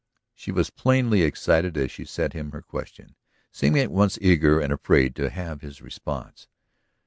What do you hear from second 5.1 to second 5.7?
to have